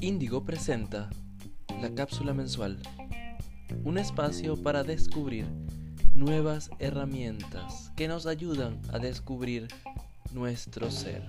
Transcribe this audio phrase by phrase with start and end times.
[0.00, 1.10] Índigo presenta
[1.82, 2.78] la cápsula mensual,
[3.84, 5.46] un espacio para descubrir
[6.14, 9.68] nuevas herramientas que nos ayudan a descubrir
[10.32, 11.22] nuestro ser.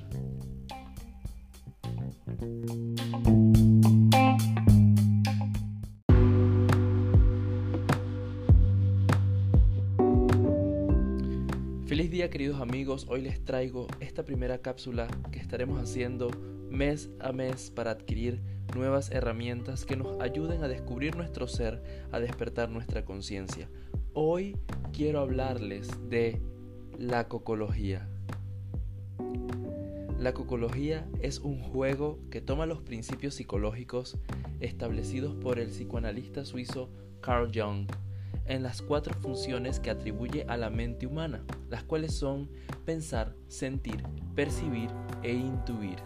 [12.20, 16.30] Día queridos amigos, hoy les traigo esta primera cápsula que estaremos haciendo
[16.70, 18.42] mes a mes para adquirir
[18.76, 23.70] nuevas herramientas que nos ayuden a descubrir nuestro ser, a despertar nuestra conciencia.
[24.12, 24.58] Hoy
[24.92, 26.42] quiero hablarles de
[26.98, 28.10] la cocología.
[30.20, 34.18] La cocología es un juego que toma los principios psicológicos
[34.60, 36.90] establecidos por el psicoanalista suizo
[37.22, 37.88] Carl Jung
[38.50, 42.50] en las cuatro funciones que atribuye a la mente humana, las cuales son
[42.84, 44.04] pensar, sentir,
[44.36, 44.90] percibir
[45.24, 46.00] e intuir.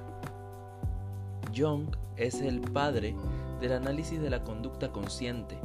[1.55, 3.15] Jung es el padre
[3.61, 5.57] del análisis de la conducta consciente,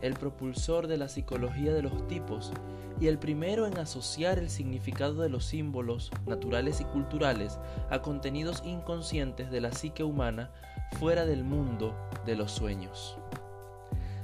[0.00, 2.52] el propulsor de la psicología de los tipos
[2.98, 7.58] y el primero en asociar el significado de los símbolos naturales y culturales
[7.90, 10.50] a contenidos inconscientes de la psique humana
[10.98, 13.18] fuera del mundo de los sueños.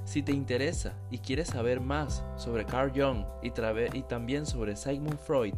[0.08, 3.50] Si te interesa y quieres saber más sobre Carl Jung y,
[4.00, 5.52] también sobre Sigmund Freud,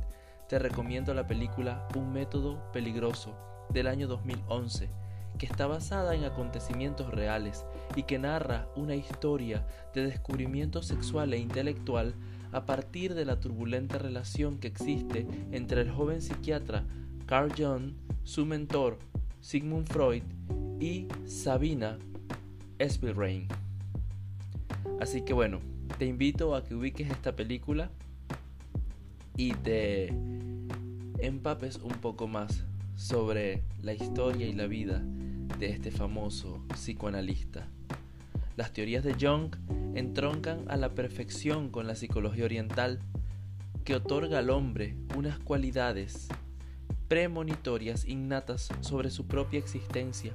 [0.48, 3.37] te recomiendo la película Un método peligroso
[3.73, 4.91] del año 2011,
[5.39, 11.39] que está basada en acontecimientos reales y que narra una historia de descubrimiento sexual e
[11.39, 12.17] intelectual
[12.51, 16.83] a partir de la turbulenta relación que existe entre el joven psiquiatra
[17.25, 17.92] Carl Jung,
[18.25, 18.98] su mentor
[19.41, 20.25] Sigmund Freud
[20.81, 22.01] y Sabina
[22.81, 23.70] Spielrein.
[25.01, 25.61] Así que bueno,
[25.98, 27.91] te invito a que ubiques esta película
[29.34, 30.09] y te
[31.19, 32.65] empapes un poco más
[32.97, 35.03] sobre la historia y la vida
[35.59, 37.67] de este famoso psicoanalista.
[38.57, 39.57] Las teorías de Jung
[39.95, 43.01] entroncan a la perfección con la psicología oriental
[43.85, 46.29] que otorga al hombre unas cualidades
[47.08, 50.35] premonitorias innatas sobre su propia existencia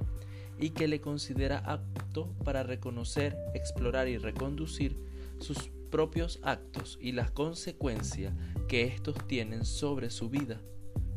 [0.58, 4.96] y que le considera apto para reconocer, explorar y reconducir
[5.38, 8.34] sus propios actos y las consecuencias
[8.68, 10.60] que estos tienen sobre su vida.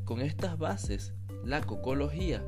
[0.05, 1.13] Con estas bases,
[1.43, 2.43] la cocología,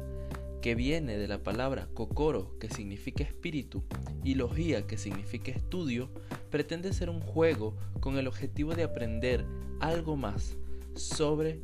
[0.61, 3.83] que viene de la palabra kokoro, que significa espíritu,
[4.23, 6.11] y logía, que significa estudio,
[6.51, 9.45] pretende ser un juego con el objetivo de aprender
[9.79, 10.55] algo más
[10.95, 11.61] sobre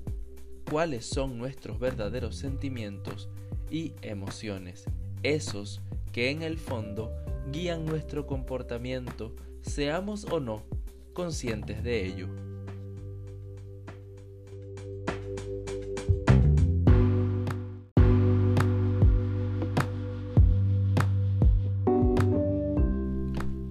[0.70, 3.30] cuáles son nuestros verdaderos sentimientos
[3.70, 4.86] y emociones
[5.24, 7.12] esos que en el fondo
[7.52, 10.64] guían nuestro comportamiento, seamos o no
[11.14, 12.28] conscientes de ello.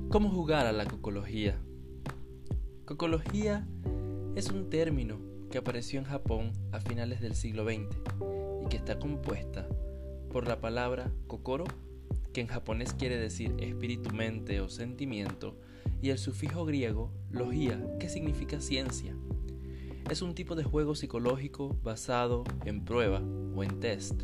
[0.08, 1.60] ¿Cómo jugar a la cocología?
[2.86, 3.66] Cocología
[4.34, 5.18] es un término
[5.50, 7.94] que apareció en Japón a finales del siglo XX
[8.64, 9.68] y que está compuesta
[10.30, 11.64] por la palabra kokoro,
[12.32, 15.56] que en japonés quiere decir espíritu, mente o sentimiento,
[16.02, 19.16] y el sufijo griego logia, que significa ciencia.
[20.10, 23.22] Es un tipo de juego psicológico basado en prueba
[23.54, 24.22] o en test,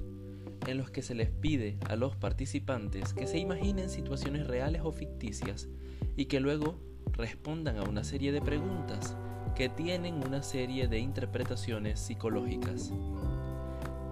[0.67, 4.93] en los que se les pide a los participantes que se imaginen situaciones reales o
[4.93, 5.69] ficticias
[6.17, 6.79] y que luego
[7.13, 9.17] respondan a una serie de preguntas
[9.57, 12.93] que tienen una serie de interpretaciones psicológicas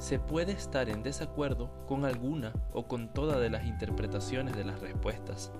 [0.01, 4.81] se puede estar en desacuerdo con alguna o con toda de las interpretaciones de las
[4.81, 5.53] respuestas,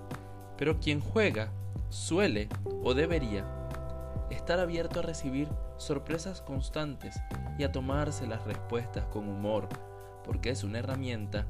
[0.57, 1.51] pero quien juega
[1.89, 2.49] suele
[2.83, 3.45] o debería
[4.31, 5.47] estar abierto a recibir
[5.77, 7.21] sorpresas constantes
[7.59, 9.69] y a tomarse las respuestas con humor,
[10.25, 11.45] porque es una herramienta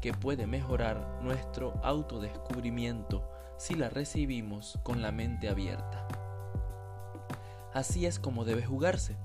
[0.00, 3.22] que puede mejorar nuestro autodescubrimiento
[3.58, 6.08] si la recibimos con la mente abierta.
[7.74, 9.18] Así es como debe jugarse.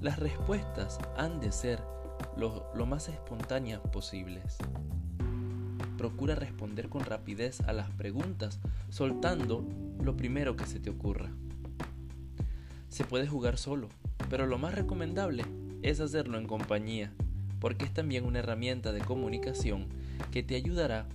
[0.00, 1.80] Las respuestas han de ser
[2.40, 4.56] lo, más espontáneas posibles.
[5.98, 8.58] Procura responder con rapidez a las preguntas,
[8.88, 9.62] soltando
[10.02, 11.30] lo primero que se te ocurra.
[12.88, 13.88] Se puede jugar solo,
[14.30, 15.44] pero lo más recomendable
[15.82, 17.12] es hacerlo en compañía,
[17.60, 19.86] porque es también una herramienta de comunicación
[20.32, 21.06] que te ayudará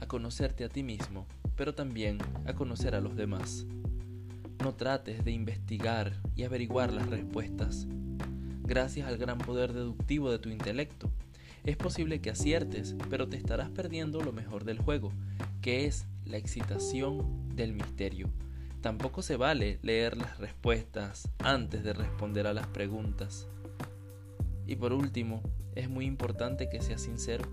[0.00, 1.26] a conocerte a ti mismo,
[1.56, 2.16] pero también
[2.46, 3.66] a conocer a los demás.
[4.62, 7.86] No trates de investigar y averiguar las respuestas,
[8.70, 11.10] gracias al gran poder deductivo de tu intelecto.
[11.64, 15.12] Es posible que aciertes, pero te estarás perdiendo lo mejor del juego,
[15.60, 18.30] que es la excitación del misterio.
[18.80, 23.48] Tampoco se vale leer las respuestas antes de responder a las preguntas.
[24.68, 25.42] Y por último,
[25.74, 27.46] es muy importante que seas sincero.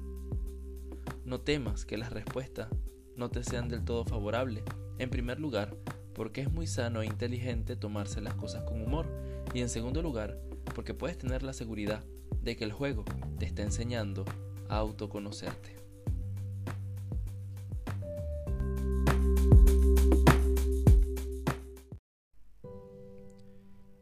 [1.26, 2.68] No temas que las respuestas
[3.16, 4.64] no te sean del todo favorables.
[5.00, 5.76] En primer lugar,
[6.14, 9.08] porque es muy sano e inteligente tomarse las cosas con humor.
[9.56, 10.47] Y en segundo lugar,
[10.78, 12.04] porque puedes tener la seguridad
[12.44, 13.04] de que el juego
[13.40, 14.24] te está enseñando
[14.70, 15.76] a autoconocerte.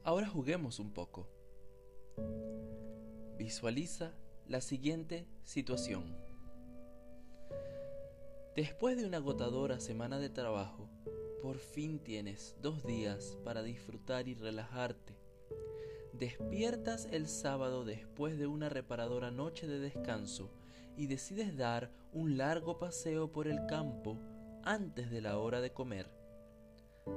[0.03, 1.29] Ahora juguemos un poco.
[3.37, 4.11] Visualiza
[4.45, 6.13] la siguiente situación.
[8.53, 10.89] Después de una agotadora semana de trabajo,
[11.41, 15.24] por fin tienes dos días para disfrutar y relajarte.
[16.19, 20.49] Despiertas el sábado después de una reparadora noche de descanso
[20.95, 24.17] y decides dar un largo paseo por el campo
[24.63, 26.09] antes de la hora de comer.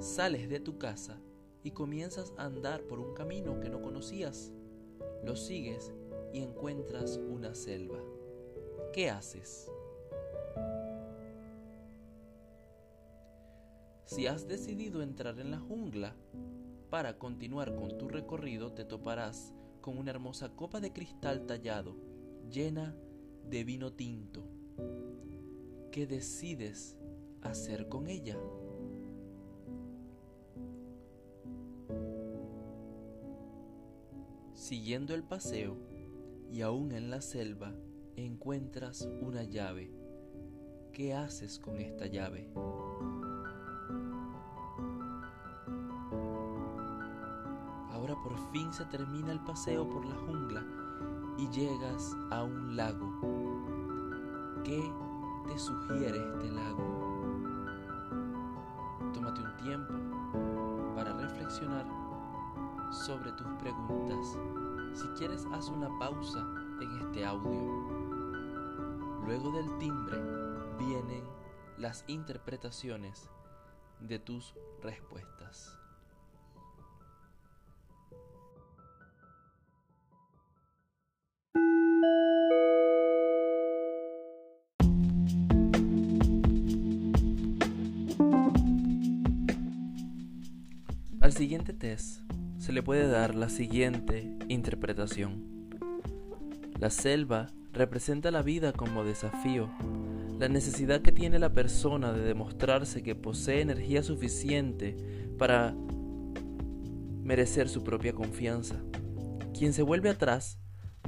[0.01, 1.21] Sales de tu casa
[1.63, 4.51] y comienzas a andar por un camino que no conocías.
[5.23, 5.93] Lo sigues
[6.33, 8.01] y encuentras una selva.
[8.93, 9.71] ¿Qué haces?
[14.07, 16.17] Si has decidido entrar en la jungla,
[16.91, 21.97] para continuar con tu recorrido te toparás con una hermosa copa de cristal tallado,
[22.51, 22.97] llena
[23.49, 24.45] de vino tinto.
[25.91, 26.99] ¿Qué decides
[27.43, 28.39] hacer con ella?
[34.55, 35.77] Siguiendo el paseo
[36.51, 37.75] y aún en la selva
[38.17, 39.91] encuentras una llave.
[40.93, 42.51] ¿Qué haces con esta llave?
[48.07, 50.65] Por fin se termina el paseo por la jungla
[51.37, 53.11] y llegas a un lago.
[54.65, 54.93] ¿Qué
[55.47, 56.85] te sugiere este lago?
[59.13, 61.87] Tómate un tiempo para reflexionar
[62.93, 64.39] sobre tus preguntas.
[64.95, 66.47] Si quieres, haz una pausa
[66.81, 67.61] en este audio.
[69.27, 70.19] Luego del timbre
[70.79, 71.25] vienen
[71.77, 73.29] las interpretaciones
[74.01, 75.79] de tus respuestas.
[91.39, 92.23] Siguiente test
[92.59, 95.71] se le puede dar la siguiente interpretación.
[96.81, 99.71] La selva representa la vida como desafío,
[100.41, 104.97] la necesidad que tiene la persona de demostrarse que posee energía suficiente
[105.39, 105.77] para
[107.23, 108.83] merecer su propia confianza.
[109.57, 110.59] Quien se vuelve atrás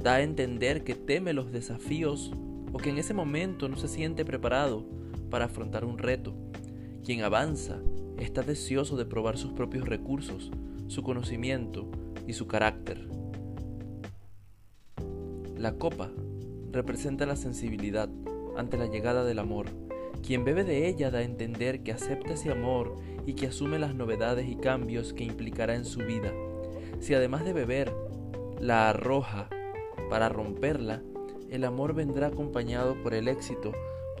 [0.01, 2.31] da a entender que teme los desafíos
[2.71, 4.87] o que en ese momento no se siente preparado
[5.29, 6.33] para afrontar un reto.
[7.03, 7.81] Quien avanza
[8.21, 10.51] está deseoso de probar sus propios recursos,
[10.87, 11.89] su conocimiento
[12.27, 13.07] y su carácter.
[15.57, 16.11] La copa
[16.71, 18.09] representa la sensibilidad
[18.55, 19.67] ante la llegada del amor.
[20.25, 22.95] Quien bebe de ella da a entender que acepta ese amor
[23.25, 26.31] y que asume las novedades y cambios que implicará en su vida.
[26.99, 27.91] Si además de beber
[28.59, 29.49] la arroja
[30.09, 31.01] para romperla,
[31.49, 33.71] el amor vendrá acompañado por el éxito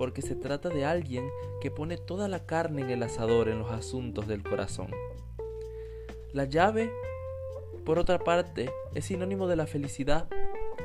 [0.01, 1.29] porque se trata de alguien
[1.61, 4.89] que pone toda la carne en el asador en los asuntos del corazón.
[6.33, 6.89] La llave,
[7.85, 10.27] por otra parte, es sinónimo de la felicidad.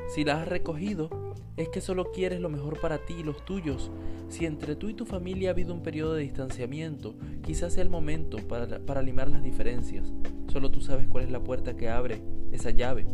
[0.07, 1.09] Si la has recogido,
[1.55, 3.89] es que solo quieres lo mejor para ti y los tuyos.
[4.29, 7.89] Si entre tú y tu familia ha habido un periodo de distanciamiento, quizás sea el
[7.89, 10.13] momento para, para limar las diferencias.
[10.53, 12.21] Solo tú sabes cuál es la puerta que abre
[12.51, 13.07] esa llave.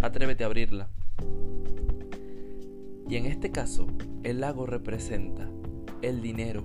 [0.00, 0.88] Atrévete a abrirla.
[3.12, 3.88] Y en este caso,
[4.22, 5.46] el lago representa
[6.00, 6.64] el dinero.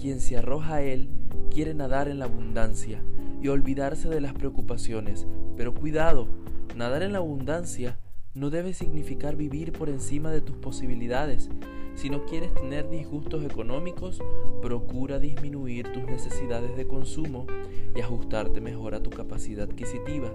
[0.00, 1.08] Quien se arroja a él
[1.50, 3.02] quiere nadar en la abundancia
[3.42, 5.26] y olvidarse de las preocupaciones.
[5.56, 6.28] Pero cuidado,
[6.76, 7.98] nadar en la abundancia
[8.34, 11.50] no debe significar vivir por encima de tus posibilidades.
[11.96, 14.22] Si no quieres tener disgustos económicos,
[14.62, 17.48] procura disminuir tus necesidades de consumo
[17.96, 20.30] y ajustarte mejor a tu capacidad adquisitiva.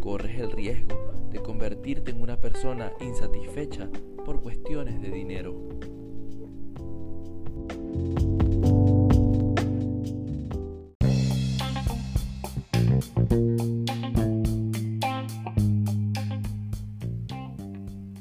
[0.00, 1.03] Corres el riesgo
[1.34, 3.90] de convertirte en una persona insatisfecha
[4.24, 5.68] por cuestiones de dinero.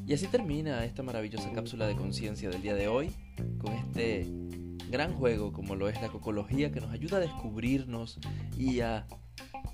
[0.07, 3.11] Y así termina esta maravillosa cápsula de conciencia del día de hoy,
[3.59, 4.27] con este
[4.89, 8.19] gran juego como lo es la cocología que nos ayuda a descubrirnos
[8.57, 9.05] y a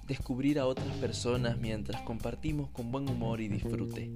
[0.10, 4.12] descubrir a otras personas mientras compartimos con buen humor y disfrute.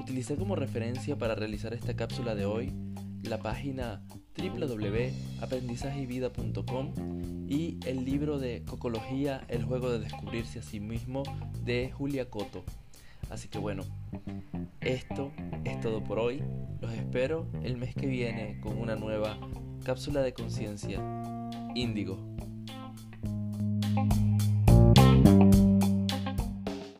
[0.00, 2.72] Utilicé como referencia para realizar esta cápsula de hoy
[3.22, 4.02] la página
[4.36, 6.92] www.aprendizajevida.com
[7.48, 11.22] y el libro de Cocología, el juego de descubrirse a sí mismo
[11.64, 12.64] de Julia Coto.
[13.30, 13.82] Así que bueno,
[14.80, 15.32] esto
[15.64, 16.42] es todo por hoy.
[16.80, 19.38] Los espero el mes que viene con una nueva
[19.84, 20.98] cápsula de conciencia.
[21.74, 22.16] Índigo.